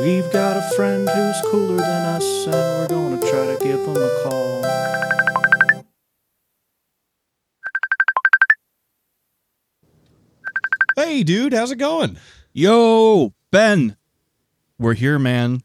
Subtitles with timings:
[0.00, 3.96] We've got a friend who's cooler than us, and we're gonna try to give him
[3.96, 4.62] a call.
[10.96, 12.18] Hey, dude, how's it going?
[12.52, 13.96] Yo, Ben,
[14.78, 15.62] we're here, man.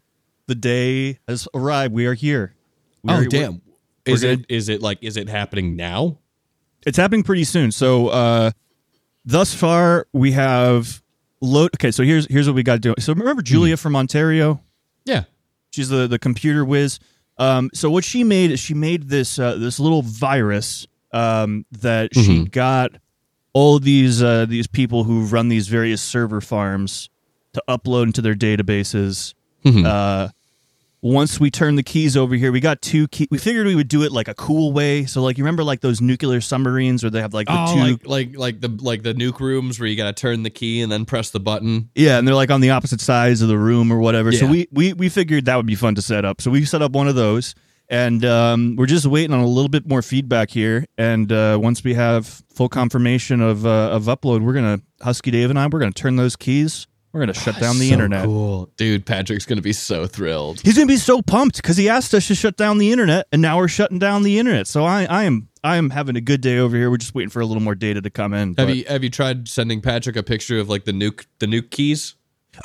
[0.47, 1.93] The day has arrived.
[1.93, 2.55] We are here.
[3.03, 3.61] We oh, are- damn.
[4.05, 6.19] Is we're it is it like is it happening now?
[6.85, 7.71] It's happening pretty soon.
[7.71, 8.51] So, uh,
[9.25, 11.03] thus far, we have
[11.41, 11.71] load.
[11.75, 12.93] Okay, so here's here's what we got to do.
[12.99, 14.61] So remember Julia from Ontario?
[15.05, 15.23] Yeah.
[15.71, 16.99] She's the the computer whiz.
[17.37, 22.13] Um, so what she made is she made this uh, this little virus um, that
[22.13, 22.51] she Mhm.
[22.51, 22.91] got
[23.53, 27.09] all these uh, these people who run these various server farms
[27.53, 29.33] to upload into their databases.
[29.65, 29.85] Mhm.
[29.85, 30.29] Uh,
[31.01, 33.27] once we turn the keys over here, we got two key.
[33.31, 35.05] We figured we would do it like a cool way.
[35.05, 37.79] So like you remember like those nuclear submarines where they have like the oh, two
[37.79, 40.81] like like like the like the nuke rooms where you got to turn the key
[40.81, 41.89] and then press the button.
[41.95, 44.31] Yeah, and they're like on the opposite sides of the room or whatever.
[44.31, 46.39] So we, we we figured that would be fun to set up.
[46.39, 47.55] So we set up one of those,
[47.89, 50.85] and um, we're just waiting on a little bit more feedback here.
[50.99, 55.49] And uh, once we have full confirmation of uh, of upload, we're gonna Husky Dave
[55.49, 56.85] and I we're gonna turn those keys.
[57.13, 58.25] We're gonna shut down the So internet.
[58.25, 59.05] Cool, dude.
[59.05, 60.61] Patrick's gonna be so thrilled.
[60.61, 63.41] He's gonna be so pumped because he asked us to shut down the internet, and
[63.41, 64.67] now we're shutting down the internet.
[64.67, 66.89] So I I am I am having a good day over here.
[66.89, 68.55] We're just waiting for a little more data to come in.
[68.57, 71.47] Have but- you have you tried sending Patrick a picture of like the nuke the
[71.47, 72.15] nuke keys?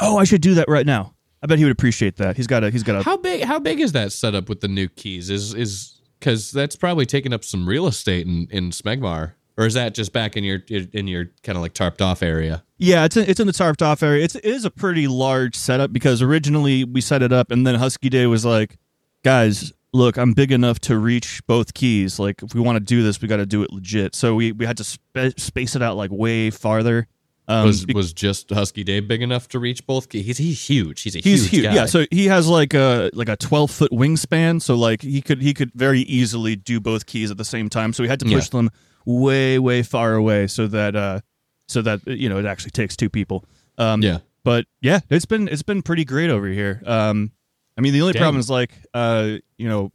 [0.00, 1.14] Oh, I should do that right now.
[1.42, 2.36] I bet he would appreciate that.
[2.36, 4.68] He's got a he's got a How big how big is that setup with the
[4.68, 5.28] nuke keys?
[5.28, 9.74] Is is because that's probably taking up some real estate in in Smegmar, or is
[9.74, 12.62] that just back in your in your kind of like tarped off area?
[12.78, 14.22] Yeah, it's in, it's in the tarped off area.
[14.22, 17.76] It's it is a pretty large setup because originally we set it up and then
[17.76, 18.76] Husky Dave was like,
[19.24, 22.18] guys, look, I'm big enough to reach both keys.
[22.18, 24.14] Like if we want to do this, we got to do it legit.
[24.14, 27.08] So we we had to spa- space it out like way farther.
[27.48, 30.26] Um, was was just Husky Dave big enough to reach both keys?
[30.26, 31.02] He's he's huge.
[31.02, 31.64] He's a he's huge, huge.
[31.64, 31.74] guy.
[31.74, 34.60] Yeah, so he has like a like a 12 foot wingspan.
[34.60, 37.92] So like he could he could very easily do both keys at the same time.
[37.92, 38.70] So we had to push them
[39.06, 41.20] way way far away so that uh
[41.68, 43.44] so that you know it actually takes two people.
[43.78, 44.18] Um, yeah.
[44.44, 46.82] but yeah, it's been it's been pretty great over here.
[46.84, 47.32] Um,
[47.76, 48.20] I mean, the only Dang.
[48.20, 49.92] problem is like, uh, you know,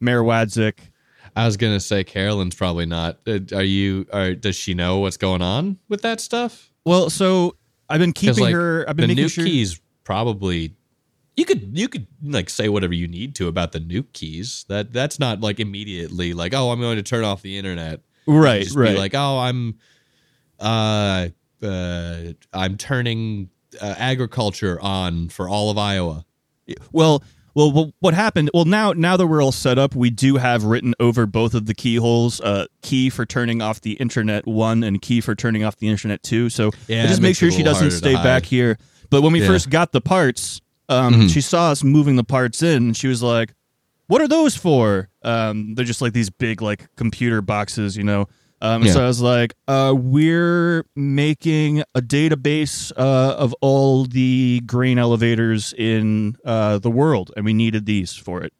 [0.00, 0.78] Mayor Wadzik.
[1.34, 3.18] I was gonna say Carolyn's probably not.
[3.26, 4.06] Uh, Are you?
[4.12, 6.72] Are, does she know what's going on with that stuff?
[6.84, 7.56] Well, so
[7.88, 8.88] I've been keeping like, her.
[8.88, 9.44] I've the been making nuke sure.
[9.44, 10.74] keys probably.
[11.36, 14.64] You could you could like say whatever you need to about the nuke keys.
[14.68, 18.00] That that's not like immediately like oh I'm going to turn off the internet.
[18.26, 18.96] Right, just right.
[18.96, 19.78] Like oh I'm,
[20.58, 21.28] uh,
[21.62, 22.18] uh
[22.52, 23.50] I'm turning
[23.80, 26.24] uh, agriculture on for all of Iowa.
[26.92, 27.22] Well,
[27.54, 28.50] well, what happened?
[28.52, 31.66] Well, now now that we're all set up, we do have written over both of
[31.66, 35.76] the keyholes, uh, key for turning off the internet one and key for turning off
[35.76, 36.50] the internet two.
[36.50, 38.78] So Yeah, just make sure she doesn't stay back here.
[39.08, 39.46] But when we Yeah.
[39.46, 41.30] first got the parts, um, Mhm.
[41.32, 43.54] she saw us moving the parts in, and she was like,
[44.08, 48.26] "What are those for?" Um, they're just like these big like computer boxes, you know.
[48.62, 48.92] Um, Yeah.
[48.92, 55.74] So I was like, uh, "We're making a database uh, of all the grain elevators
[55.76, 58.52] in uh, the world, and we needed these for it."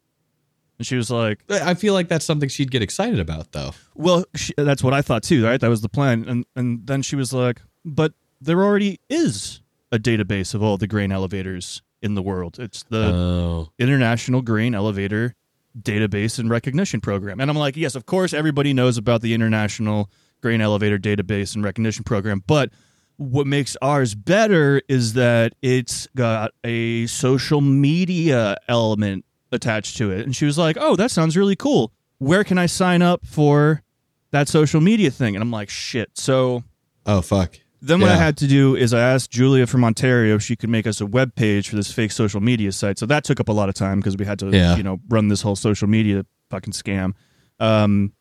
[0.77, 3.71] And she was like, I feel like that's something she'd get excited about though.
[3.95, 5.59] "Well, she, that's what I thought too, right?
[5.59, 9.97] That was the plan." And and then she was like, "But there already is a
[9.97, 12.57] database of all the grain elevators in the world.
[12.59, 13.69] It's the Oh.
[13.79, 15.33] International Grain Elevator
[15.79, 20.09] Database and Recognition Program." And I'm like, "Yes, of course, everybody knows about the International
[20.41, 22.71] Grain Elevator Database and Recognition Program, but."
[23.19, 30.23] What makes ours better is that it's got a social media element attached to it.
[30.23, 31.91] And she was like, Oh, that sounds really cool.
[32.19, 33.81] Where can I sign up for
[34.29, 35.35] that social media thing?
[35.35, 36.11] And I'm like, Shit.
[36.13, 36.63] So
[37.07, 37.57] Oh fuck.
[37.81, 40.69] Then what I had to do is I asked Julia from Ontario if she could
[40.69, 42.97] make us a web page for this fake social media site.
[42.97, 44.75] So that took up a lot of time because we had to, Yeah.
[44.77, 47.13] you know, run this whole social media fucking scam.
[47.59, 48.13] Um,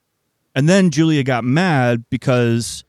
[0.54, 2.84] and then Julia got mad because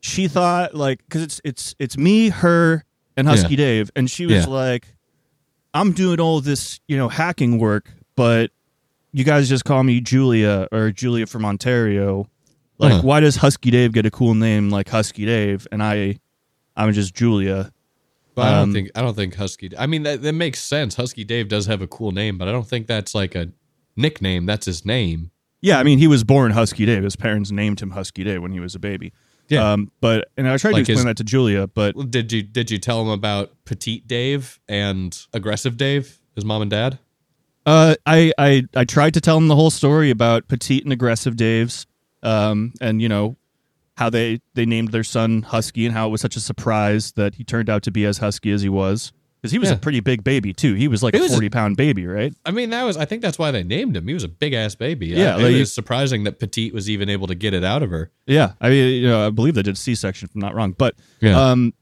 [0.00, 2.84] she thought like because it's it's it's me, her,
[3.16, 4.52] and Husky Dave, and she was Yeah.
[4.52, 4.94] like,
[5.74, 8.50] "I'm doing all this, you know, hacking work, but
[9.12, 12.28] you guys just call me Julia or Julia from Ontario.
[12.78, 13.02] Like, Uh-huh.
[13.02, 16.18] why does Husky Dave get a cool name like Husky Dave, and I,
[16.76, 17.72] I'm just Julia?
[18.34, 19.70] But I don't Um, think I don't think Husky.
[19.78, 20.94] I mean that that makes sense.
[20.96, 23.48] Husky Dave does have a cool name, but I don't think that's like a
[23.96, 24.46] nickname.
[24.46, 25.30] That's his name.
[25.60, 27.04] Yeah, I mean, he was born Husky Dave.
[27.04, 29.12] His parents named him Husky Dave when he was a baby.
[29.48, 29.70] Yeah.
[29.72, 32.42] Um, but and I tried Like to explain his- that to Julia, but Did you
[32.42, 36.98] did you tell him about Petite Dave and Aggressive Dave, his mom and dad?
[37.66, 41.36] Uh, I, I I tried to tell him the whole story about petite and aggressive
[41.36, 41.84] Daves,
[42.22, 43.36] um, and you know
[43.96, 47.34] how they they named their son Husky and how it was such a surprise that
[47.34, 49.12] he turned out to be as husky as he was.
[49.40, 49.74] Because he was Yeah.
[49.74, 50.74] a pretty big baby too.
[50.74, 52.32] He was like He a was a- forty pound baby, right?
[52.46, 52.96] I mean, that was.
[52.96, 54.06] I think that's why they named him.
[54.06, 55.08] He was a big ass baby.
[55.08, 57.82] Yeah, I, like it was surprising that Petite was even able to get it out
[57.82, 58.12] of her.
[58.26, 60.76] Yeah, I mean, you know, I believe they did C section, if I'm not wrong.
[60.78, 61.50] But Yeah.
[61.50, 61.74] um,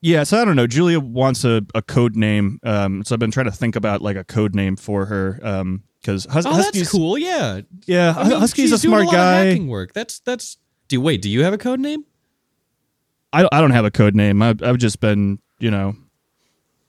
[0.00, 0.22] yeah.
[0.24, 0.66] So I don't know.
[0.66, 2.58] Julia wants a, a code name.
[2.62, 5.38] Um, so I've been trying to think about like a code name for her.
[5.42, 7.16] Um, because Hus- Oh, Husky's that's cool.
[7.18, 9.44] Yeah, Yeah, I mean, Husky's a smart doing a lot of guy.
[9.46, 9.92] hacking work.
[9.94, 10.58] That's that's.
[10.88, 11.22] Do wait?
[11.22, 12.04] Do you have a code name?
[13.32, 14.42] I I don't have a code name.
[14.42, 15.96] I've, I've just been you know,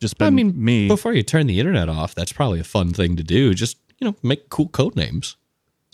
[0.01, 0.87] just been I mean, me.
[0.87, 3.53] Before you turn the internet off, that's probably a fun thing to do.
[3.53, 5.37] Just you know, make cool code names.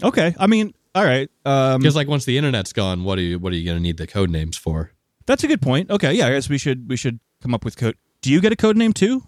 [0.04, 1.30] okay, I mean, all right.
[1.46, 3.98] Um, Because like once the internet's gone, what are you what are you gonna need
[3.98, 4.92] the code names for?
[5.28, 5.90] that's a good point.
[5.92, 7.96] Okay, yeah, I guess we should we should come up with code.
[8.22, 9.24] Do you get a code name too?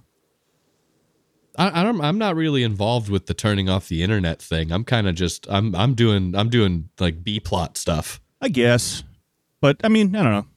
[1.57, 4.71] I, don't, I'm not really involved with the turning off the internet thing.
[4.71, 8.19] I'm kind of just I'm I'm doing I'm doing like B plot stuff.
[8.41, 9.03] I guess,
[9.61, 10.47] but I mean, I don't know.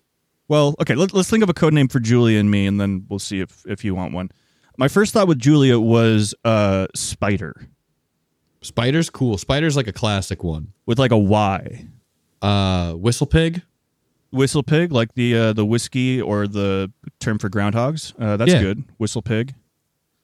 [0.48, 3.04] Well, okay, let, let's think of a code name for Julia and me, and then
[3.08, 4.30] we'll see if if you want one.
[4.78, 7.68] My first thought with Julia was uh, Spider
[8.62, 9.38] Spider's cool.
[9.38, 10.72] Spider's like a classic one.
[10.86, 11.86] with like a Y.
[12.42, 13.62] Uh, Whistle Pig.
[14.32, 18.12] Whistle pig, like the uh, the whiskey or the term for groundhogs.
[18.18, 18.60] Uh, that's Yeah.
[18.60, 18.84] good.
[18.98, 19.54] Whistle pig.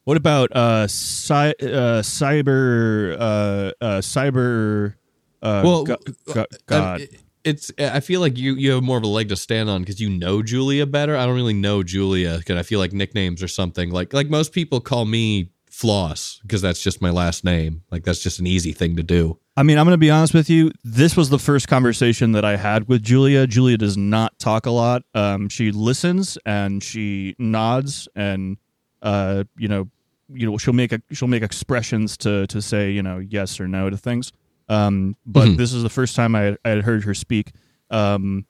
[0.05, 4.95] What about uh, cy- uh cyber uh, uh cyber
[5.43, 5.97] uh Well, go-
[6.27, 7.01] go- Uh, God.
[7.03, 9.83] it- it's I feel like you you have more of a leg to stand on
[9.83, 11.17] because you know Julia better.
[11.17, 14.53] I don't really know Julia because I feel like nicknames or something like like most
[14.53, 17.83] people call me Floss because that's just my last name.
[17.91, 19.39] Like that's just an easy thing to do.
[19.57, 20.71] I mean, I'm going to be honest with you.
[20.85, 23.47] This was the first conversation that I had with Julia.
[23.49, 25.03] Julia does not talk a lot.
[25.13, 28.57] Um, she listens and she nods, and
[29.03, 29.89] uh, you know,
[30.33, 33.69] you know, she'll make a, she'll make expressions to to say you know yes or
[33.69, 34.33] no to things.
[34.69, 35.57] Um, but Mhm.
[35.57, 37.53] this is the first time I, I had heard her speak.
[37.91, 38.47] Um,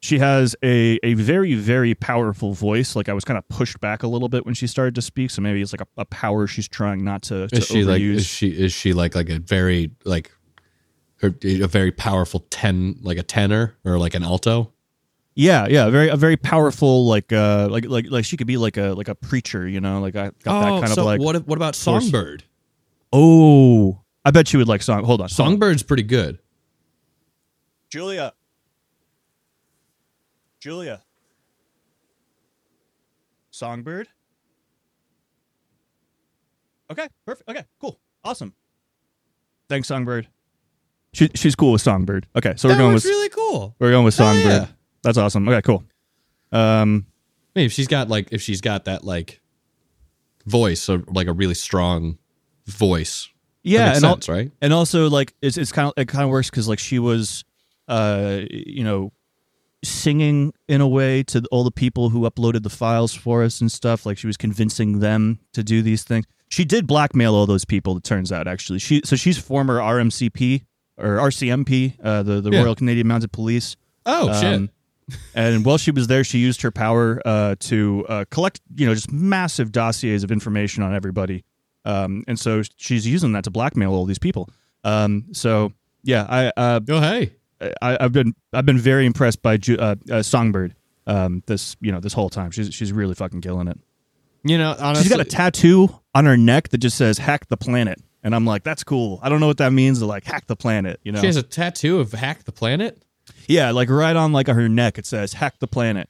[0.00, 2.94] she has a, a very very powerful voice.
[2.96, 5.30] Like I was kind of pushed back a little bit when she started to speak.
[5.30, 8.02] So maybe it's like a, a power she's trying not to, to Is she like
[8.02, 10.30] is she is she like like a very like
[11.22, 14.73] her a very powerful ten like a tenor or like an alto?
[15.36, 18.76] Yeah, yeah, very a very powerful like uh like like like she could be like
[18.76, 21.20] a like a preacher, you know, like I got that kind Oh, so of like
[21.20, 22.44] what what about force- Songbird?
[23.12, 25.02] oh, I bet she would like song.
[25.04, 25.58] Hold on, hold on.
[25.58, 26.38] Songbird's pretty good.
[27.90, 28.32] Julia,
[30.60, 31.02] Julia,
[33.50, 34.08] Songbird.
[36.90, 37.48] Okay, perfect.
[37.48, 38.54] Okay, cool, awesome.
[39.68, 40.28] Thanks, Songbird.
[41.12, 42.26] She she's cool with Songbird.
[42.36, 43.74] Okay, so we're that going was with really cool.
[43.78, 44.46] we're going with Oh, Songbird.
[44.52, 44.66] yeah.
[45.04, 45.48] That's awesome.
[45.48, 45.84] Okay, cool.
[46.50, 47.06] Um,
[47.54, 49.40] I mean, if she's got like if she's got that like
[50.46, 52.18] voice or like a really strong
[52.66, 53.28] voice,
[53.64, 54.50] that yeah, and al- right?
[54.60, 57.44] and also like it's it's kind of it kind of works because like she was
[57.88, 59.12] uh you know
[59.82, 63.70] singing in a way to all the people who uploaded the files for us and
[63.70, 67.66] stuff like she was convincing them to do these things she did blackmail all those
[67.66, 70.64] people it turns out actually she so she's former rmcp
[70.96, 72.62] or rcmp uh the, the Yeah.
[72.62, 74.70] royal canadian mounted police Oh Um,
[75.34, 78.94] and while she was there, she used her power uh, to uh, collect, you know,
[78.94, 81.44] just massive dossiers of information on everybody.
[81.84, 84.48] Um, and so she's using that to blackmail all these people.
[84.84, 85.72] Um, so
[86.02, 86.80] yeah, I, uh.
[86.88, 87.32] Oh hey,
[87.82, 90.74] I I've been I've been very impressed by Ju- uh, uh, Songbird.
[91.06, 93.78] Um, this you know this whole time she's she's really fucking killing it.
[94.44, 97.56] you know, honestly, She's got a tattoo on her neck that just says "Hack the
[97.58, 99.20] Planet," and I'm like, that's cool.
[99.22, 99.98] I don't know what that means.
[99.98, 101.20] To like hack the planet, you know?
[101.20, 103.02] she has a tattoo of hack the planet.
[103.48, 106.08] Yeah, like right on like her neck it says "Hack the Planet."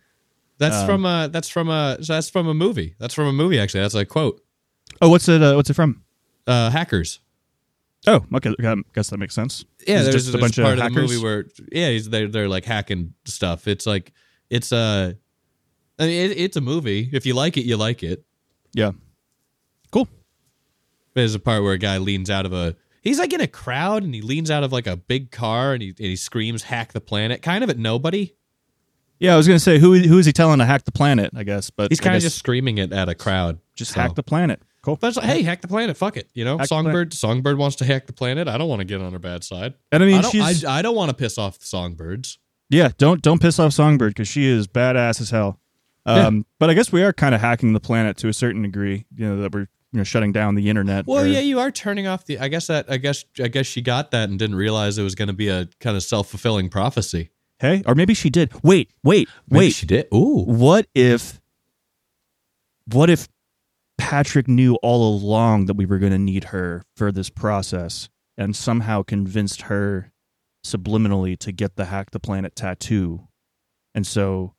[0.58, 2.94] That's Um, from a that's from a that's from a movie.
[2.98, 3.80] That's from a movie actually.
[3.80, 4.40] That's a quote.
[5.02, 5.42] Oh, what's it?
[5.42, 6.02] Uh, what's it from?
[6.46, 7.20] Uh, hackers.
[8.06, 8.54] Oh, okay.
[8.62, 9.64] I guess that makes sense.
[9.86, 11.10] Yeah, It's there's just a bunch part of of, the hackers.
[11.10, 13.66] movie where yeah, he's, they're they're like hacking stuff.
[13.66, 14.12] It's like
[14.50, 15.16] it's a,
[15.98, 17.08] I mean, it, it's a movie.
[17.12, 18.24] If you like it, you like it.
[18.74, 18.92] Yeah.
[19.90, 20.06] Cool.
[21.14, 22.76] There's a part where a guy leans out of a.
[23.04, 25.82] He's like in a crowd and he leans out of like a big car and
[25.82, 28.34] he and he screams "Hack the planet!" Kind of at nobody.
[29.20, 31.30] Yeah, I was gonna say who who is he telling to hack the planet?
[31.37, 33.58] I guess, but He's kind of just screaming it at a crowd.
[33.76, 34.00] just so.
[34.00, 34.61] hack the planet.
[34.82, 34.96] Cool.
[34.96, 35.96] But it's like, hey, hack the planet.
[35.96, 36.28] Fuck it.
[36.34, 37.14] You know, Hack Songbird.
[37.14, 38.49] Songbird wants to hack the planet.
[38.49, 39.75] I don't want to get on her bad side.
[39.92, 40.30] And I I mean, don't.
[40.32, 42.38] she's I, I don't want to piss off the songbirds.
[42.68, 42.90] yeah.
[42.99, 45.58] Don't don't piss off Songbird because she is badass as hell.
[46.06, 49.06] Um, but I guess we are kind of hacking the planet to a certain degree.
[49.16, 51.06] You know that we're you know shutting down the internet.
[51.06, 52.38] Well, or- yeah, you are turning off the.
[52.40, 52.90] I guess that.
[52.90, 53.24] I guess.
[53.40, 55.96] I guess she got that and didn't realize it was going to be a kind
[55.96, 57.30] of self fulfilling prophecy.
[57.60, 58.52] Hey, or maybe she did.
[58.64, 59.72] Wait, wait, Maybe wait.
[59.72, 60.08] she did.
[60.12, 60.42] Ooh.
[60.44, 61.40] What if?
[62.90, 63.28] What if
[63.96, 68.56] Patrick knew all along that we were going to need her for this process, and
[68.56, 70.10] somehow convinced her
[70.66, 73.28] subliminally to get the hack the planet tattoo,
[73.94, 74.54] and so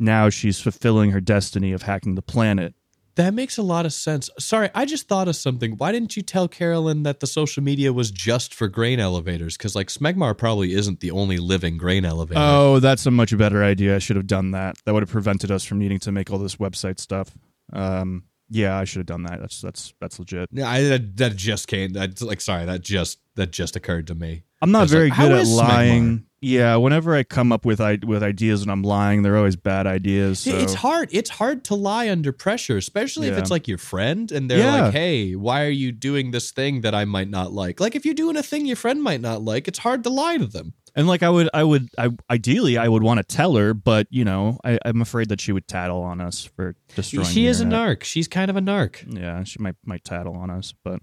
[0.00, 2.74] now she's fulfilling her destiny of hacking the planet.
[3.18, 4.30] That makes a lot of sense.
[4.38, 5.72] Sorry, I just thought of something.
[5.72, 9.56] Why didn't you tell Carolyn that the social media was just for grain elevators?
[9.56, 12.40] Because like Smegmar probably isn't the only living grain elevator.
[12.40, 13.96] Oh, that's a much better idea.
[13.96, 14.76] I should have done that.
[14.84, 17.36] That would have prevented us from needing to make all this website stuff.
[17.72, 19.40] Um, yeah, I should have done that.
[19.40, 20.48] That's that's that's legit.
[20.52, 21.90] Yeah, I, that, that just came.
[21.90, 24.44] That's like, sorry, that just that just occurred to me.
[24.62, 26.27] I'm not very like, good at lying.
[26.40, 29.88] Yeah, whenever I come up with I- with ideas and I'm lying, they're always bad
[29.88, 30.38] ideas.
[30.38, 30.56] So.
[30.56, 31.08] It's hard.
[31.10, 34.82] It's hard to lie under pressure, especially if it's like your friend and they're Yeah.
[34.84, 38.04] like, "Hey, why are you doing this thing that I might not like?" Like if
[38.04, 40.74] you're doing a thing your friend might not like, it's hard to lie to them.
[40.94, 44.06] And like I would, I would, I ideally I would want to tell her, but
[44.10, 47.26] you know, I, I'm afraid that she would tattle on us for destroying.
[47.26, 47.98] she the is a internet.
[48.00, 48.04] narc.
[48.04, 49.04] She's kind of a narc.
[49.12, 51.00] Yeah, she might might tattle on us, but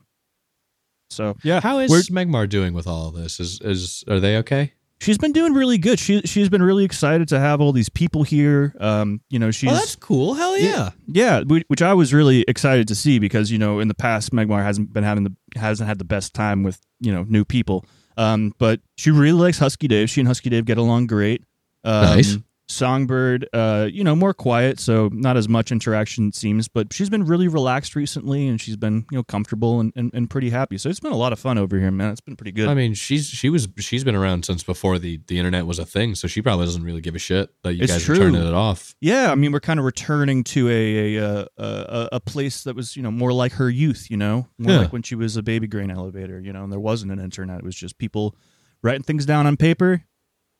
[1.09, 1.59] so yeah.
[1.61, 3.39] How is we're- doing with all of this?
[3.41, 4.73] Is is are they okay?
[4.99, 5.99] She's been doing really good.
[5.99, 8.73] She she's been really excited to have all these people here.
[8.79, 10.33] Um, you know, she's oh, that's cool.
[10.35, 10.91] Hell yeah.
[11.07, 14.31] yeah, whi- which I was really excited to see because you know in the past
[14.31, 17.85] Smegmar hasn't been having the hasn't had the best time with you know new people.
[18.17, 20.09] Um, but she really likes Husky Dave.
[20.09, 21.43] She and Husky Dave get along great.
[21.83, 22.37] Um, Nice.
[22.67, 27.10] Songbird, uh, you know, more quiet, so not as much interaction it seems, but she's
[27.10, 30.77] been really relaxed recently and she's been, you know, comfortable and, and, and pretty happy.
[30.79, 32.12] So it's been a lot of fun over here, man.
[32.12, 32.67] It's been pretty good.
[32.67, 35.86] I mean, she's she was she's been around since before the the internet was a
[35.86, 38.15] thing, so she probably doesn't really give a shit that you It's guys true.
[38.15, 38.95] are turning it off.
[39.00, 42.95] Yeah, I mean, we're kind of returning to a a, a a place that was,
[42.95, 44.07] you know, more like her youth.
[44.10, 44.79] You know, more Yeah.
[44.79, 46.39] like when she was a baby grain elevator.
[46.39, 48.36] You know, and there wasn't an internet; it was just people
[48.81, 50.03] writing things down on paper.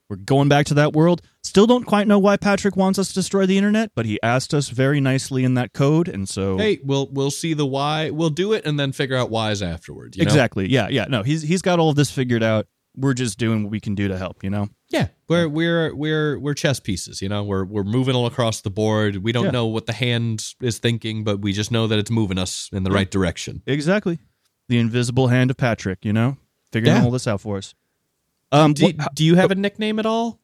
[0.10, 1.22] We're going back to that world.
[1.44, 4.54] Still don't quite know why Patrick wants us to destroy the internet, but he asked
[4.54, 8.10] us very nicely in that code, and so Hey, we'll we'll see the why.
[8.12, 10.18] We'll do it and then figure out whys afterwards.
[10.18, 10.30] You know?
[10.30, 11.06] exactly, yeah, yeah.
[11.10, 12.68] No, he's he's got all of this figured out.
[12.98, 14.44] We're just doing what we can do to help.
[14.44, 14.70] You know.
[14.90, 17.22] Yeah, we're we're we're we're chess pieces.
[17.22, 19.18] You know, we're we're moving all across the board.
[19.18, 19.52] We don't Yeah.
[19.52, 22.84] know what the hand is thinking, but we just know that it's moving us in
[22.84, 23.64] the right direction.
[23.66, 24.20] Exactly.
[24.70, 26.38] The invisible hand of Patrick, you know,
[26.72, 27.04] figuring Yeah.
[27.04, 27.74] all this out for us.
[28.52, 30.40] Um, Do, what- do you have a nickname at all?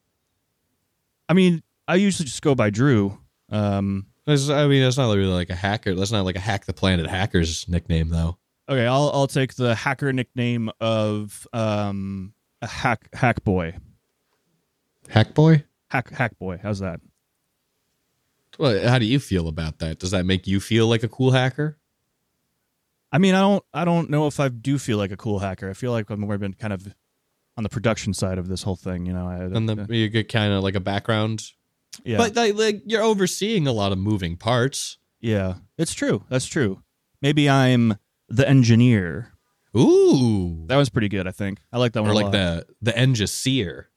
[1.30, 3.18] I mean, I usually just go by Drew.
[3.50, 5.96] Um, That's- I mean, that's not really like a hacker.
[5.96, 8.38] That's not like a hack the planet hackers nickname, though.
[8.70, 13.76] okay, I'll I'll take the hacker nickname of um a hack hack boy.
[15.10, 15.64] Hack boy.
[15.90, 16.60] Hack hack boy.
[16.62, 17.02] How's that?
[18.60, 20.00] Well, how do you feel about that?
[20.00, 21.78] Does that make you feel like a cool hacker?
[23.12, 25.70] I mean, I don't I don't know if I do feel like a cool hacker.
[25.70, 26.94] I feel like I've more been kind of
[27.58, 29.06] on the production side of this whole thing.
[29.06, 31.44] You know, I, And the, you get kind of like a background,
[32.04, 34.98] yeah, but like, like you're overseeing a lot of moving parts.
[35.20, 36.24] yeah, it's true.
[36.30, 36.82] That's true.
[37.22, 37.98] Maybe I'm
[38.30, 39.34] the engineer.
[39.78, 41.28] Ooh, That was pretty good.
[41.28, 43.90] I think I like that one or like the the engineer.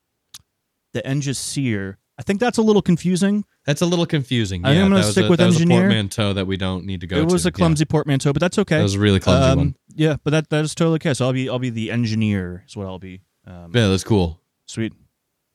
[0.92, 1.98] the engineer.
[2.16, 3.44] I think that's a little confusing.
[3.66, 4.64] That's a little confusing.
[4.64, 5.80] I think yeah, I'm gonna stick a, with that was a engineer.
[5.80, 7.16] portmanteau that we don't need to go.
[7.16, 7.48] it was to.
[7.48, 8.76] a clumsy portmanteau, but that's okay.
[8.76, 9.76] Yeah, that was a really clumsy Um, one.
[9.96, 11.14] Yeah, but that that is totally okay.
[11.14, 12.64] So I'll be I'll be the engineer.
[12.68, 13.22] Is what I'll be.
[13.46, 14.40] Um, Yeah, that's cool.
[14.66, 14.92] Sweet.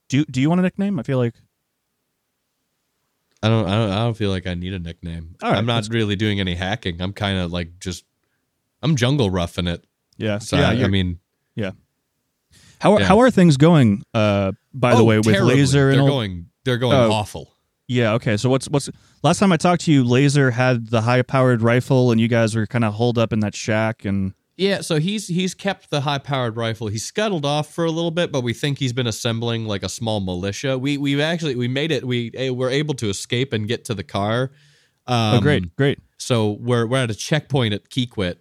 [0.09, 0.99] Do you, do you want a nickname?
[0.99, 1.33] I feel like
[3.41, 3.91] I don't, I don't.
[3.91, 5.35] I don't feel like I need a nickname.
[5.41, 7.01] Right, I'm not really doing any hacking.
[7.01, 8.03] I'm kind of like just.
[8.81, 9.85] I'm jungle roughing it.
[10.17, 10.39] yeah.
[10.39, 10.69] So yeah.
[10.69, 11.19] I, I mean,
[12.79, 13.07] how are yeah.
[13.07, 14.03] how are things going?
[14.13, 15.55] Uh, by the oh, way, with terribly.
[15.55, 16.47] laser and they're going.
[16.63, 17.11] They're going Oh.
[17.11, 17.53] awful.
[17.87, 18.13] yeah.
[18.13, 18.37] Okay.
[18.37, 18.89] So what's what's
[19.21, 20.03] last time I talked to you?
[20.03, 23.41] Laser had the high powered rifle, and you guys were kind of holed up in
[23.41, 24.05] that shack.
[24.05, 26.87] And Yeah, so he's he's kept the high powered rifle.
[26.87, 29.89] He scuttled off for a little bit, but we think he's been assembling like a
[29.89, 30.77] small militia.
[30.77, 32.05] We we've actually we made it.
[32.05, 34.51] We were able to escape and get to the car.
[35.07, 35.99] Um, oh, great, great.
[36.17, 38.35] So we're we're at a checkpoint at Keequit.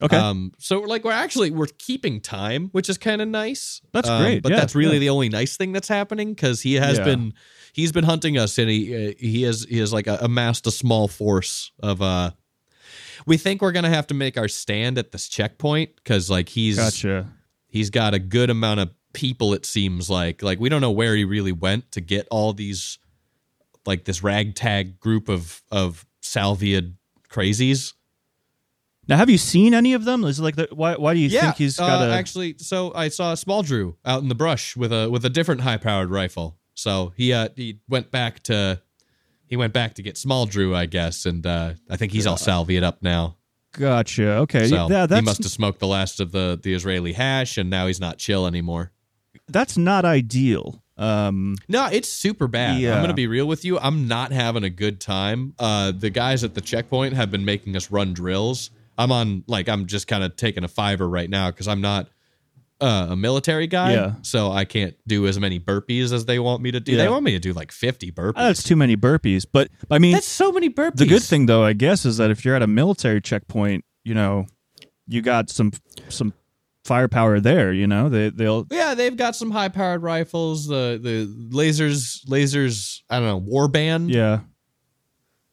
[0.00, 0.16] Okay.
[0.16, 3.80] Um, so we're like we're actually we're keeping time, which is kind of nice.
[3.92, 5.00] That's Um, great, But yeah, that's really yeah.
[5.00, 7.04] the only nice thing that's happening because he has Yeah.
[7.04, 7.34] been
[7.72, 10.70] he's been hunting us and he uh, he has he has like uh amassed a
[10.70, 12.30] small force of uh.
[13.26, 16.76] We think we're gonna have to make our stand at this checkpoint because like he's
[16.76, 17.28] Gotcha.
[17.66, 19.54] he's got a good amount of people.
[19.54, 22.98] It seems like like we don't know where he really went to get all these
[23.86, 26.82] like this ragtag group of of salvia
[27.28, 27.94] crazies.
[29.06, 30.24] Now, have you seen any of them?
[30.24, 30.94] Is it like the, why?
[30.96, 32.14] Why do you yeah, think he's got uh, a?
[32.14, 32.56] actually.
[32.58, 35.60] So I saw a small Drew out in the brush with a with a different
[35.60, 36.56] high powered rifle.
[36.74, 38.80] So he uh he went back to
[39.46, 42.36] he went back to get small Drew, I guess, and uh I think he's all
[42.36, 43.36] salviated up now.
[43.72, 44.36] Gotcha.
[44.38, 44.68] Okay.
[44.68, 47.86] So yeah, he must have smoked the last of the the Israeli hash, and now
[47.86, 48.92] he's not chill anymore.
[49.48, 50.80] that's not ideal.
[50.96, 51.56] Um.
[51.68, 52.78] No, it's super bad.
[52.80, 52.94] Yeah.
[52.94, 53.78] I'm gonna be real with you.
[53.80, 55.54] I'm not having a good time.
[55.58, 58.70] Uh, the guys at the checkpoint have been making us run drills.
[58.96, 62.08] I'm on like I'm just kind of taking a fiver right now because I'm not
[62.80, 64.14] uh, a military guy, Yeah.
[64.22, 66.92] so I can't do as many burpees as they want me to do.
[66.92, 66.98] Yeah.
[67.04, 68.32] They want me to do like 50 burpees.
[68.36, 69.46] Ah, That's too many burpees.
[69.50, 70.96] But I mean, That's so many burpees.
[70.96, 74.14] the good thing though, I guess, is that if you're at a military checkpoint, you
[74.14, 74.46] know,
[75.06, 75.72] you got some
[76.08, 76.32] some
[76.84, 77.72] firepower there.
[77.72, 80.66] You know, they they'll Yeah, they've got some high powered rifles.
[80.66, 81.26] The the
[81.56, 83.00] lasers lasers.
[83.08, 83.40] I don't know.
[83.40, 84.40] Warband yeah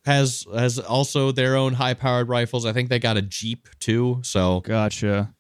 [0.06, 2.66] has has also their own high powered rifles.
[2.66, 4.20] I think they got a jeep too.
[4.24, 5.34] So gotcha.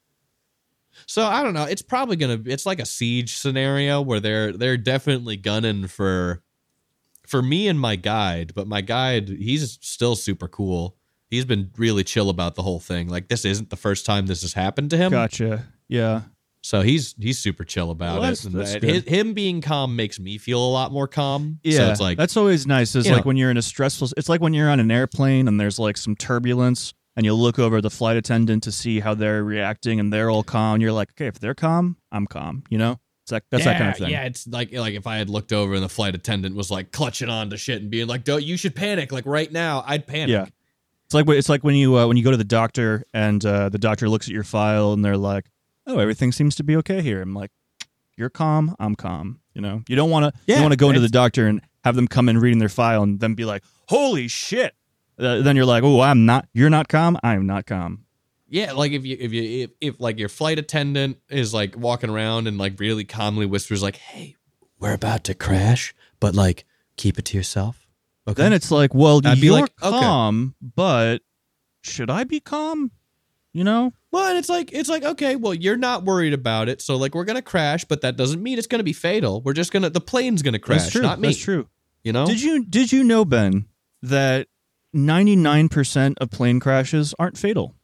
[1.12, 1.66] So I don't know.
[1.66, 2.40] It's probably gonna.
[2.46, 6.42] It's like a siege scenario where they're they're definitely gunning for
[7.28, 8.54] for me and my guide.
[8.56, 10.96] But my guide, he's still super cool.
[11.30, 13.10] He's been really chill about the whole thing.
[13.10, 15.12] Like this isn't the first time this has happened to him.
[15.12, 15.66] Gotcha.
[15.90, 16.22] Yeah.
[16.64, 18.38] So he's he's super chill about Well, it.
[18.38, 19.10] that's- And that- good.
[19.10, 21.60] him being calm makes me feel a lot more calm.
[21.64, 22.96] Yeah, So it's like that's always nice.
[22.96, 23.22] Is like know.
[23.24, 24.10] when you're in a stressful.
[24.16, 27.60] It's like when you're on an airplane and there's like some turbulence, and you look
[27.60, 30.82] over at the flight attendant to see how they're reacting, and they're all calm.
[30.82, 32.64] You're like, okay, if they're calm, I'm calm.
[32.70, 34.10] You know, it's like that's yeah, that kind of thing.
[34.10, 36.92] Yeah, it's like like if I had looked over and the flight attendant was like
[36.92, 40.08] clutching on to shit and being like, "Don't you should panic like right now." I'd
[40.08, 40.30] panic.
[40.30, 40.46] Yeah.
[41.06, 43.68] It's like it's like when you uh, when you go to the doctor and uh,
[43.68, 45.46] the doctor looks at your file and they're like,
[45.86, 47.52] "Oh, everything seems to be okay here." I'm like,
[48.18, 50.78] "You're calm, I'm calm." You know, you don't want to you Yeah, don't want to
[50.78, 53.44] go into the doctor and have them come in reading their file and then be
[53.44, 54.74] like, "Holy shit!"
[55.22, 56.48] Uh, then you're like, "Oh, I'm not.
[56.54, 57.18] You're not calm.
[57.24, 58.06] I'm not calm."
[58.50, 62.10] Yeah, like if you if you if, if like your flight attendant is like walking
[62.10, 64.36] around and like really calmly whispers like, "Hey,
[64.80, 66.66] we're about to crash," but like
[66.98, 67.88] keep it to yourself.
[68.28, 68.42] Okay.
[68.42, 70.00] Then it's like, "Well, I'd be you're like, okay.
[70.00, 71.22] calm, but
[71.82, 72.92] should I be calm?"
[73.54, 73.94] You know?
[74.12, 77.16] well, and it's like it's like okay, well, you're not worried about it, so like
[77.16, 79.42] we're gonna crash, but that doesn't mean it's gonna be fatal.
[79.42, 81.02] We're just gonna the plane's gonna crash, That's true.
[81.02, 81.30] not me.
[81.30, 81.68] That's true.
[82.04, 82.26] You know?
[82.26, 83.66] Did you did you know Ben
[84.02, 84.48] that
[84.96, 87.76] 99% of plane crashes aren't fatal?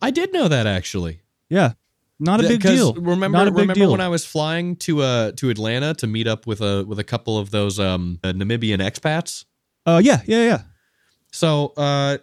[0.00, 1.20] I did know that actually.
[1.48, 1.72] Yeah.
[2.18, 2.94] Not a big deal.
[2.94, 3.90] Remember, big remember deal.
[3.90, 7.04] when I was flying to uh to Atlanta to meet up with a with a
[7.04, 9.44] couple of those um uh, Namibian expats.
[9.84, 10.62] Uh yeah, yeah, yeah.
[11.30, 12.18] So uh,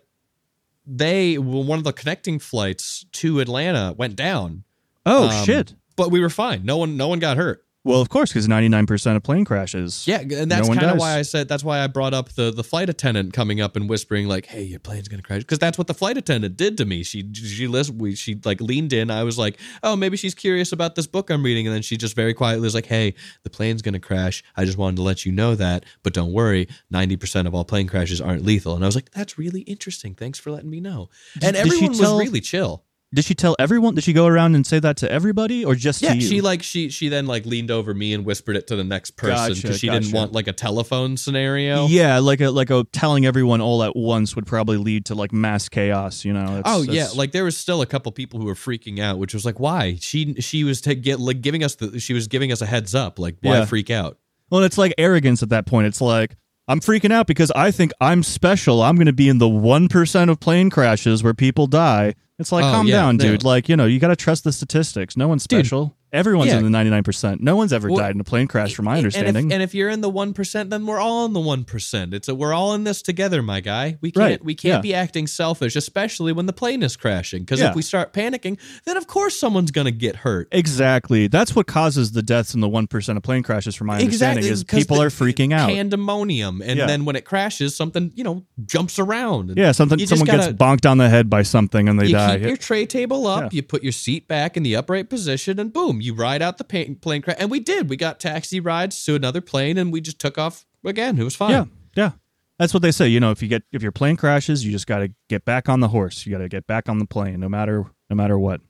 [0.88, 4.64] they well, one of the connecting flights to Atlanta went down.
[5.06, 5.76] Oh Um, shit.
[5.96, 6.66] But we were fine.
[6.66, 7.64] No one no one got hurt.
[7.86, 10.06] Well, of course cuz 99% of plane crashes.
[10.08, 12.50] Yeah, and that's No kind of why I said that's why I brought up the
[12.50, 15.78] the flight attendant coming up and whispering like, "Hey, your plane's gonna crash," because that's
[15.78, 17.04] what the flight attendant did to me.
[17.04, 19.12] She she listened, we she like leaned in.
[19.12, 21.98] I was like, "Oh, maybe she's curious about this book I'm reading," and then she
[21.98, 24.44] just very quietly was like, "Hey, the plane's gonna crash.
[24.56, 27.66] I just wanted to let you know that, but don't worry, ninety percent of all
[27.66, 30.16] plane crashes aren't lethal." And I was like, "That's really interesting.
[30.16, 31.10] Thanks for letting me know."
[31.42, 32.86] and did she everyone tell- was really chill.
[33.14, 33.94] Did she tell everyone?
[33.94, 36.22] Did she go around and say that to everybody or just Yeah, to you?
[36.28, 39.12] she like she she then like leaned over me and whispered it to the next
[39.18, 41.86] person because Gotcha, she didn't want like a telephone scenario.
[41.88, 45.32] Yeah, like a like a telling everyone all at once would probably lead to like
[45.32, 46.56] mass chaos, you know.
[46.56, 49.34] That's- Oh yeah, like there was still a couple people who were freaking out, which
[49.36, 49.98] was like, why?
[50.02, 52.96] She she was to get like giving us the she was giving us a heads
[52.96, 53.66] up, like why Yeah.
[53.66, 54.18] freak out?
[54.50, 55.86] Well, it's like arrogance at that point.
[55.88, 56.36] It's like
[56.68, 58.82] I'm freaking out because I think I'm special.
[58.82, 62.16] I'm going to be in the one percent of plane crashes where people die.
[62.44, 63.44] It's like, Oh, calm yeah, down, dude.
[63.44, 65.16] Like, you know, you got to trust the statistics.
[65.16, 65.96] No one's special.
[66.14, 66.60] Everyone's yeah.
[66.60, 67.40] in the 99%.
[67.42, 69.52] No one's ever Well, died in a plane crash, from my And if- understanding.
[69.52, 72.14] And if, you're in the one percent, then we're all in the one percent.
[72.14, 73.98] It's a, we're all in this together, my guy.
[74.00, 74.82] We can't Right, we can't yeah.
[74.82, 77.42] be acting selfish, especially when the plane is crashing.
[77.42, 77.70] Because Yeah.
[77.72, 80.48] if we start panicking, then of course someone's gonna get hurt.
[80.52, 81.28] exactly.
[81.28, 84.64] That's what causes the deaths in the 1% of plane crashes, from my understanding, is
[84.64, 85.70] people the- are freaking out.
[85.70, 86.86] Pandemonium, and Yeah.
[86.86, 89.50] then when it crashes, something you know jumps around.
[89.50, 92.12] And yeah, something someone gotta- gets bonked on the head by something and they you
[92.14, 92.38] die.
[92.38, 95.74] keep your tray table up, you put your seat back in the upright position, and
[95.74, 97.38] boom, you ride out the pa- plane crash.
[97.40, 97.90] And we did.
[97.90, 101.18] We got taxi rides to another plane, and we just took off again.
[101.18, 101.52] It was fine.
[101.52, 102.12] Yeah, yeah.
[102.60, 103.08] That's what they say.
[103.08, 105.70] You know, if you get if your plane crashes, you just got to get back
[105.70, 106.26] on the horse.
[106.26, 108.62] You got to get back on the plane, no matter no matter what.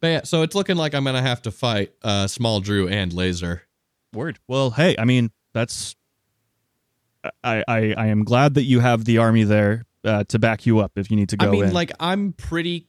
[0.00, 3.12] But yeah, so it's looking like I'm gonna have to fight uh, Small Drew and
[3.12, 3.62] Laser.
[4.12, 4.38] Word.
[4.48, 5.94] Well, hey, I mean, that's.
[7.44, 10.80] I I, I am glad that you have the army there uh, to back you
[10.80, 11.72] up if you need to go I mean, in.
[11.72, 12.88] like I'm pretty.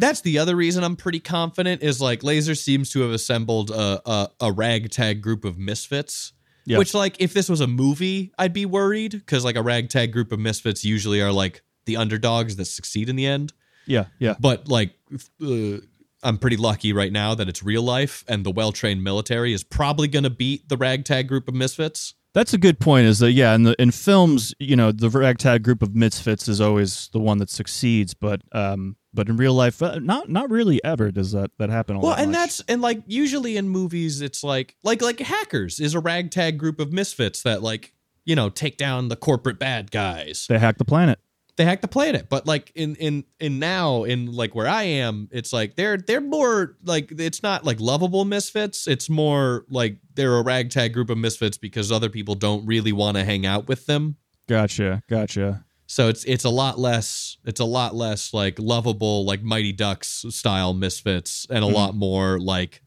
[0.00, 4.00] That's the other reason I'm pretty confident is like Laser seems to have assembled a
[4.04, 6.32] a, a ragtag group of misfits.
[6.66, 6.78] Yeah.
[6.78, 10.30] Which, like, if this was a movie, I'd be worried because, like, a ragtag group
[10.30, 13.52] of misfits usually are like the underdogs that succeed in the end.
[13.86, 14.34] yeah, yeah.
[14.38, 14.94] but like
[15.42, 15.78] uh,
[16.22, 20.06] I'm pretty lucky right now that it's real life and the well-trained military is probably
[20.08, 22.14] going to beat the ragtag group of misfits.
[22.32, 23.06] That's a good point.
[23.06, 23.54] Is that yeah?
[23.54, 27.38] In the in films, you know, the ragtag group of misfits is always the one
[27.38, 31.50] that succeeds, but um, but in real life, uh, not not really ever does that
[31.58, 31.96] that happen.
[31.96, 32.38] All Well, that and much.
[32.40, 36.78] that's and like usually in movies it's like like like hackers is a ragtag group
[36.80, 37.92] of misfits that like,
[38.24, 40.46] you know, take down the corporate bad guys.
[40.48, 41.18] they hack the planet.
[41.56, 42.28] they hack the planet.
[42.28, 46.20] But like in in in now in like where I am, it's like they're they're
[46.20, 48.86] more like it's not like lovable misfits.
[48.86, 53.16] It's more like they're a ragtag group of misfits because other people don't really want
[53.16, 54.16] to hang out with them.
[54.48, 55.02] Gotcha.
[55.08, 55.64] Gotcha.
[55.92, 60.24] So it's it's a lot less it's a lot less like lovable like Mighty Ducks
[60.28, 61.72] style misfits and a Mhm.
[61.74, 62.80] lot more like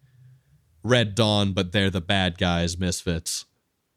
[0.85, 3.45] Red Dawn, but they're the bad guys misfits.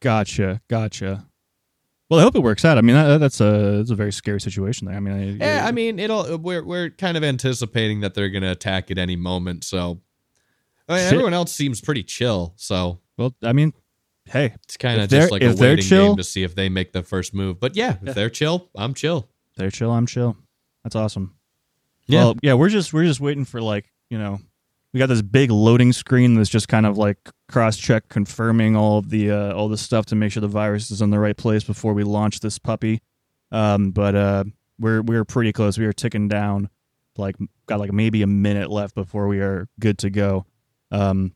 [0.00, 0.60] Gotcha.
[0.68, 1.24] Gotcha.
[2.10, 2.78] Well, I hope it works out.
[2.78, 4.96] I mean, that, that's a that's a very scary situation there.
[4.96, 8.50] I mean, I, Yeah, I mean it'll we're we're kind of anticipating that they're gonna
[8.50, 9.62] attack at any moment.
[9.62, 10.00] So
[10.88, 12.54] I mean, everyone else seems pretty chill.
[12.56, 13.72] So well, I mean,
[14.28, 16.92] hey, it's kind of just like a waiting chill- game to see if they make
[16.92, 17.58] the first move.
[17.60, 18.12] But yeah, if Yeah.
[18.12, 19.28] they're chill, I'm chill.
[19.56, 19.90] they're chill.
[19.92, 20.36] I'm chill.
[20.84, 21.34] That's awesome.
[22.06, 22.20] Yeah.
[22.24, 24.38] Well, yeah, we're just we're just waiting for like you know,
[24.92, 28.98] we got this big loading screen that's just kind of like cross check confirming all
[28.98, 31.36] of the uh, all the stuff to make sure the virus is in the right
[31.36, 33.00] place before we launch this puppy.
[33.50, 34.44] Um, but uh,
[34.78, 35.78] we're we're pretty close.
[35.78, 36.68] We are ticking down.
[37.18, 37.36] Like
[37.66, 40.44] got like maybe a minute left before we are good to go.
[40.90, 41.34] Um,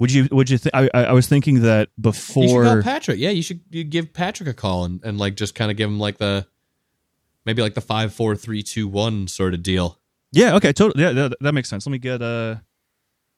[0.00, 2.42] would you would you th- I, I I was thinking that before.
[2.42, 3.18] You should call Patrick.
[3.18, 5.88] Yeah, you should you give Patrick a call and, and like just kind of give
[5.88, 6.46] him like the
[7.44, 9.98] maybe like the five, four, three, two, one sort of deal.
[10.32, 10.56] Yeah.
[10.56, 10.72] Okay.
[10.72, 11.04] Totally.
[11.04, 11.12] Yeah.
[11.12, 11.86] That, that makes sense.
[11.86, 12.56] Let me get uh,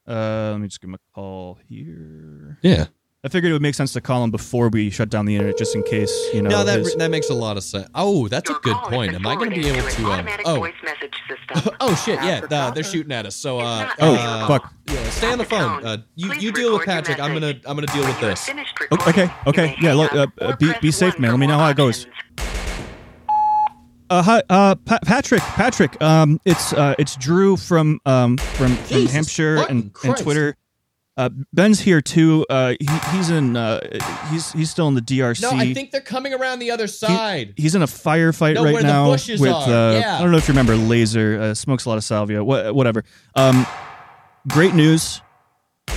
[0.07, 2.59] uh, let me just give him a call here.
[2.61, 2.87] Yeah.
[3.25, 5.57] I figured it would make sense to call him before we shut down the internet,
[5.57, 6.49] just in case you know.
[6.49, 7.87] No, that his- that makes a lot of sense.
[7.95, 9.13] Oh, that's a good point.
[9.15, 10.01] Am I going to be able to?
[10.05, 11.73] Um, automatic oh, voice message system.
[11.79, 12.15] oh shit!
[12.21, 13.37] Yeah, uh, they're shooting at us.
[13.37, 14.73] So uh, Oh, uh, fuck.
[14.87, 15.85] Yeah, stay on the phone.
[15.85, 17.17] Uh, you you deal with Patrick.
[17.21, 17.53] I'm gonna.
[17.65, 18.45] I'm gonna deal with this.
[18.45, 19.33] finished O- recording, okay.
[19.47, 19.75] Okay.
[19.79, 19.93] Yeah.
[19.93, 21.31] Look, uh, up uh, or be be safe, man.
[21.31, 22.05] Let me know how it goes.
[24.09, 25.41] Uh, hi, uh, Pa- Patrick.
[25.41, 25.99] Patrick.
[26.01, 30.23] Um, it's uh, it's Drew from um from from Hampshire and, and Christ.
[30.23, 30.57] Twitter.
[31.15, 32.43] Uh, Ben's here too.
[32.49, 33.79] Uh, he, he's in uh,
[34.31, 35.41] he's he's still in the DRC.
[35.43, 37.53] No, I think they're coming around the other side.
[37.55, 39.69] He's in a firefight No, right where the now bushes with are.
[39.91, 40.17] uh, Yeah.
[40.17, 42.43] I don't know if you remember Laser uh, smokes a lot of salvia.
[42.43, 43.03] Wha- whatever.
[43.35, 43.65] Um,
[44.47, 45.21] great news.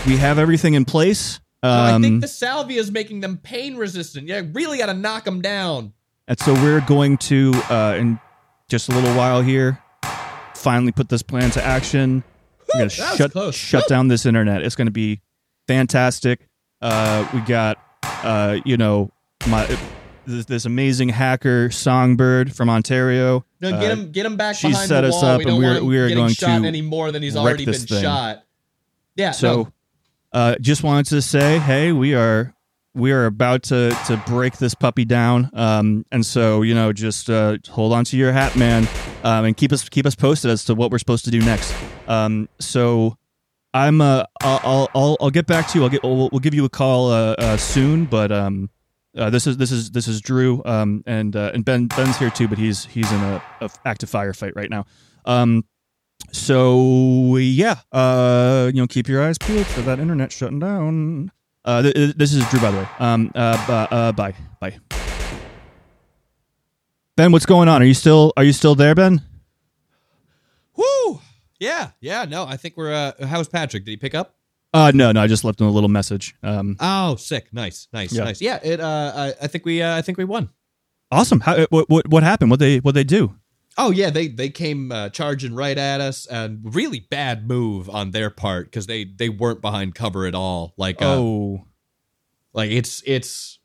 [0.07, 1.41] We have everything in place.
[1.63, 4.29] No, I Um, think the salvia is making them pain resistant.
[4.29, 5.95] Yeah, really got to knock them down.
[6.29, 8.21] and so we're going to uh, in
[8.69, 9.81] just a little while here
[10.55, 12.23] finally put this plan to action.
[12.79, 13.55] We're to shut close.
[13.55, 14.63] shut down this internet.
[14.63, 15.21] It's going to be
[15.67, 16.47] fantastic.
[16.81, 19.11] Uh, we got uh, you know
[19.49, 19.67] my
[20.27, 23.45] this, this amazing hacker Songbird from Ontario.
[23.61, 25.25] No, Uh, get him, get him back she behind set the us wall.
[25.27, 27.23] up we and we are- want him we are going shot to any more than
[27.23, 28.03] he's already been thing.
[28.03, 28.43] shot.
[29.15, 29.31] Yeah.
[29.31, 29.73] So, no,
[30.33, 32.53] uh, just wanted to say, hey, we are
[32.97, 37.31] we are about to to break this puppy down, um, and so you know, just
[37.31, 38.89] uh, hold on to your hat, man,
[39.23, 41.75] um, and keep us keep us posted as to what we're supposed to do next.
[42.09, 43.17] Um, so.
[43.75, 45.85] I'm uh I'll, I'll I'll get back to you.
[45.85, 48.71] I'll get we'll, we'll give you a call uh, uh soon, but um
[49.15, 52.31] uh, this is this is this is Drew um and uh, and Ben Ben's here
[52.31, 54.87] too, but he's he's in a, a active firefight right now.
[55.27, 55.67] Um
[56.33, 61.31] so yeah, uh, you know, keep your eyes peeled for that internet shutting down.
[61.67, 62.89] Uh, th- th- this is Drew, by the way.
[63.01, 64.79] Um, uh, uh, bye, bye.
[67.17, 67.83] Ben, what's going on?
[67.83, 69.21] Are you still Are you still there, Ben?
[70.77, 71.21] whoo.
[71.59, 72.25] Yeah, yeah.
[72.27, 72.93] No, I think we're.
[72.93, 73.85] uh How's Patrick?
[73.85, 74.35] Did he pick up?
[74.75, 75.23] Uh, no, no.
[75.23, 76.35] I just left him a little message.
[76.43, 77.53] Um, Oh, sick.
[77.53, 78.25] Nice, nice, Yeah.
[78.25, 78.41] nice.
[78.43, 78.59] Yeah.
[78.63, 78.79] It.
[78.81, 79.81] Uh, I, I think we.
[79.81, 80.51] Uh, I think we won.
[81.11, 81.41] awesome.
[81.41, 82.51] How, what what what happened?
[82.51, 83.35] What they what they do?
[83.79, 88.11] Oh yeah, they they came uh, charging right at us, and really bad move on
[88.11, 90.73] their part because they they weren't behind cover at all.
[90.79, 91.67] Like uh, oh,
[92.57, 93.59] like it's it's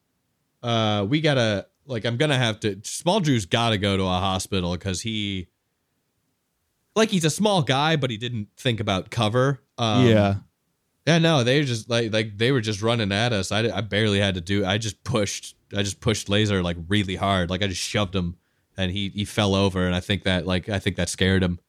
[0.62, 4.74] uh we gotta like i'm gonna have to small drew's gotta go to a hospital
[4.74, 5.47] because he
[6.95, 10.36] like he's a small guy but he didn't think about cover um, yeah.
[11.08, 14.19] yeah no they just like like they were just running at us I, I barely
[14.19, 17.67] had to do i just pushed i just pushed laser like really hard like i
[17.67, 18.36] just shoved him
[18.77, 21.60] and he he fell over and i think that like i think that scared him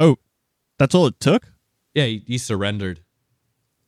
[0.00, 0.16] Oh,
[0.78, 1.46] That's all it took.
[1.94, 3.00] yeah he, he surrendered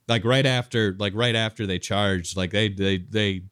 [0.08, 3.42] like right after like right after they charged like they they they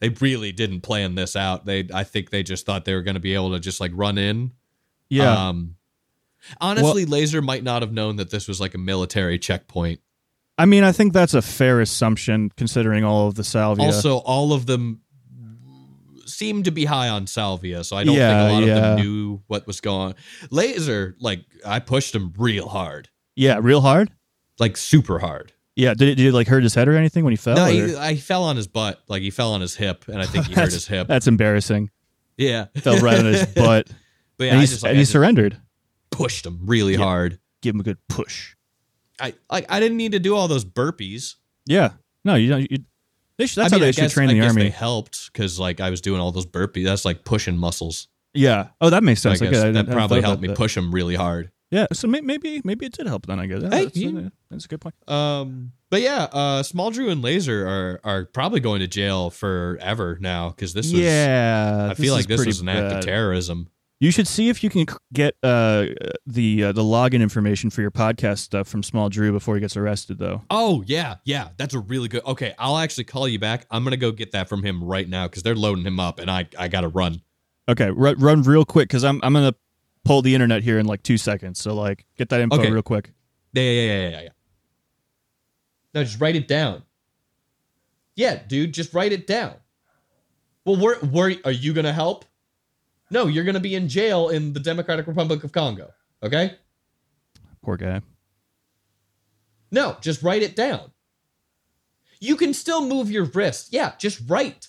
[0.00, 3.14] they really didn't plan this out they i think they just thought they were going
[3.14, 4.52] to be able to just like run in
[5.08, 5.48] Yeah.
[5.48, 5.76] um
[6.60, 10.00] honestly laser might not have known that this was like a military checkpoint
[10.58, 13.84] I mean, I think that's a fair assumption considering all of the salvia.
[13.84, 15.02] also all of them
[16.36, 18.96] seemed to be high on salvia so i don't Yeah, think a lot of them
[19.00, 20.14] knew what was going on
[20.50, 24.10] laser like i pushed him real hard yeah, real hard.
[24.58, 25.92] like super hard Yeah.
[25.94, 27.56] Did it, did it like hurt his head or anything when he fell?
[27.56, 30.26] no he, i fell on his butt like he fell on his hip and i
[30.26, 31.90] think he hurt his hip That's embarrassing.
[32.36, 33.88] yeah Fell right on his butt.
[34.38, 35.60] but yeah and he, just like and he surrendered.
[36.10, 37.04] pushed him really Yeah.
[37.04, 38.54] hard Give him a good push.
[39.20, 41.34] i like i didn't need to do all those burpees
[41.66, 41.90] Yeah.
[42.24, 42.68] No, you don't.
[42.70, 42.78] You,
[43.38, 44.62] they should, that's I mean, how I they should guess- train I the guess army.
[44.64, 46.84] They helped because like I was doing all those burpees.
[46.84, 48.08] That's like pushing muscles.
[48.34, 48.68] Yeah.
[48.80, 49.50] Oh, that makes So I sense.
[49.50, 51.50] guess Okay, I that didn't- I probably thought helped me push them really hard.
[51.70, 51.86] Yeah.
[51.92, 53.40] So may- maybe maybe it did help then.
[53.40, 53.62] I guess.
[53.62, 54.94] Yeah, Hey, that's, you- that's a good point.
[55.08, 60.18] Um, but yeah, uh, Small Drew and Laser are are probably going to jail forever
[60.20, 61.00] now because this was.
[61.00, 61.88] yeah.
[61.90, 63.68] I feel like this was an act of terrorism.
[63.98, 65.86] You should see if you can get uh,
[66.26, 69.74] the uh, the login information for your podcast stuff from Small Drew before he gets
[69.74, 70.42] arrested, though.
[70.50, 72.22] Oh yeah, yeah, that's a really good.
[72.26, 73.64] Okay, I'll actually call you back.
[73.70, 76.30] I'm gonna go get that from him right now because they're loading him up, and
[76.30, 77.22] I I gotta run.
[77.70, 79.54] Okay, run, run real quick because I'm I'm gonna
[80.04, 81.58] pull the internet here in like two seconds.
[81.58, 82.70] So like, get that info Okay.
[82.70, 83.12] real quick.
[83.54, 84.28] Yeah, yeah, yeah, yeah, yeah, yeah.
[85.94, 86.82] No, just write it down.
[88.14, 89.54] Yeah, dude, just write it down.
[90.66, 92.26] Well, where where are you gonna help?
[93.10, 95.92] No, you're gonna be in jail in the Democratic Republic of Congo.
[96.22, 96.54] Okay.
[97.62, 98.00] Poor guy.
[99.70, 100.92] No, just write it down.
[102.20, 103.72] You can still move your wrist.
[103.72, 104.68] Yeah, just write.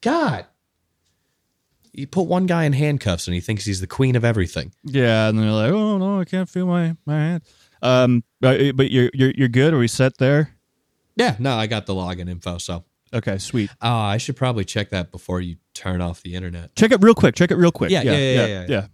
[0.00, 0.46] God.
[1.92, 4.72] You put one guy in handcuffs and he thinks he's the queen of everything.
[4.84, 7.42] Yeah, and they're like, oh no, I can't feel my my hand.
[7.82, 9.72] Um, but, but you're you're you're good.
[9.74, 10.56] Are we set there?
[11.16, 12.84] Yeah, no, I got the login info, so.
[13.14, 13.70] Okay, sweet.
[13.80, 16.74] Oh, I should probably check that before you turn off the internet.
[16.76, 17.34] Check it real quick.
[17.34, 17.90] Check it real quick.
[17.90, 18.86] Yeah, yeah, yeah, yeah, yeah, yeah.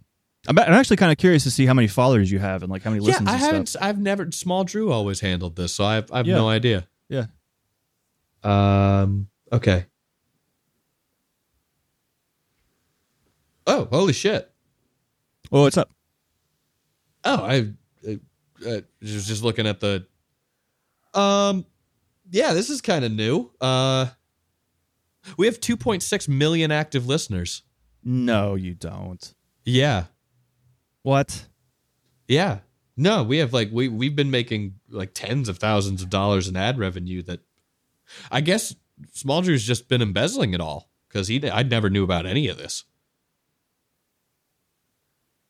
[0.47, 2.83] I'm, I'm actually kind of curious to see how many followers you have and like
[2.83, 3.29] how many Yeah, listens.
[3.29, 3.65] I and haven't.
[3.69, 3.81] Stuff.
[3.83, 4.29] I've never.
[4.31, 6.35] Small Drew always handled this, so I have, I have Yeah.
[6.35, 6.87] no idea.
[7.09, 7.25] Yeah.
[8.43, 9.29] Um.
[9.51, 9.85] Okay.
[13.65, 14.51] Oh, holy shit!
[15.51, 15.89] Oh, what's up?
[17.23, 17.69] Oh, I
[18.05, 18.15] uh,
[18.67, 20.05] uh, was just looking at the.
[21.13, 21.65] Um,
[22.29, 23.49] yeah, this is kind of new.
[23.61, 24.07] Uh,
[25.37, 27.63] we have 2.6 million active listeners.
[28.03, 29.33] No, you don't.
[29.65, 30.05] Yeah,
[31.03, 31.47] What?
[32.27, 32.59] yeah.
[32.95, 36.55] No, we have like we we've been making like tens of thousands of dollars in
[36.55, 37.23] ad revenue.
[37.23, 37.39] That
[38.31, 38.75] I guess
[39.13, 42.57] Small Drew's just been embezzling it all because he I never knew about any of
[42.57, 42.83] this.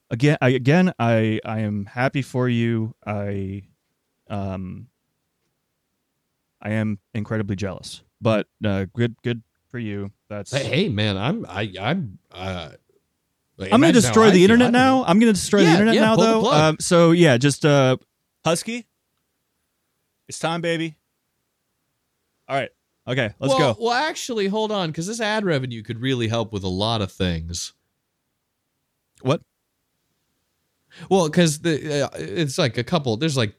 [0.10, 2.94] Again, I, again, I I am happy for you.
[3.06, 3.64] I,
[4.30, 4.88] um,
[6.62, 9.42] I am incredibly jealous, but uh, good good
[9.74, 10.12] for you.
[10.30, 10.52] That's.
[10.52, 12.70] Hey, hey, man, I'm I I'm uh.
[13.58, 15.04] like, I'm gonna destroy the internet I now.
[15.04, 16.46] I'm gonna destroy the internet yeah, now, though.
[16.46, 17.98] Um, so yeah, just uh,
[18.46, 18.86] Husky.
[20.28, 20.96] It's time, baby.
[22.48, 22.70] All right.
[23.08, 23.84] Okay, let's well, go.
[23.84, 27.12] Well, actually, hold on, because this ad revenue could really help with a lot of
[27.12, 27.74] things.
[29.24, 29.42] What?
[31.10, 33.18] Well, because the uh, it's like a couple.
[33.18, 33.56] There's like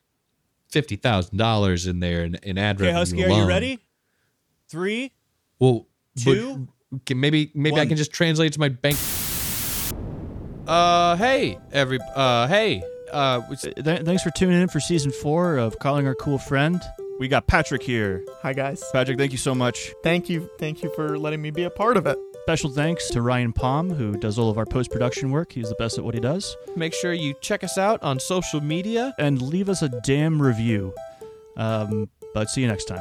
[0.68, 2.98] fifty thousand dollars in there in, in ad Okay, revenue.
[3.00, 3.80] Husky, are you ready?
[4.68, 5.12] Three.
[5.58, 8.96] Well, but- Two, okay, maybe maybe I can just translate to my bank.
[10.66, 15.10] Uh, hey, every uh, hey, uh, it's- Uh, th- thanks for tuning in for season
[15.10, 16.80] four of Calling Our Cool Friend.
[17.20, 18.24] We got Patrick here.
[18.42, 18.82] Hi guys.
[18.92, 19.92] Patrick, thank you so much.
[20.02, 20.48] Thank you.
[20.58, 22.18] Thank you for letting me be a part of it.
[22.42, 25.52] Special thanks to Ryan Palm, who does all of our post production work.
[25.52, 26.56] He's the best at what he does.
[26.76, 29.14] make sure you check us out on social media.
[29.18, 30.92] And leave us a damn review.
[31.56, 33.00] Um, but see you next time.